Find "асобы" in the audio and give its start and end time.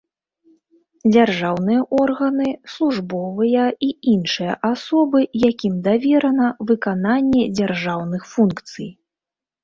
4.69-5.19